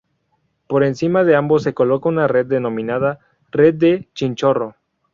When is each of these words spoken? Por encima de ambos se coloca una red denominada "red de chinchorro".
Por 0.67 0.83
encima 0.83 1.23
de 1.23 1.35
ambos 1.35 1.61
se 1.61 1.75
coloca 1.75 2.09
una 2.09 2.27
red 2.27 2.47
denominada 2.47 3.19
"red 3.51 3.75
de 3.75 4.09
chinchorro". 4.15 4.75